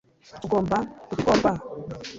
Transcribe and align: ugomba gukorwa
ugomba 0.45 0.77
gukorwa 1.09 1.51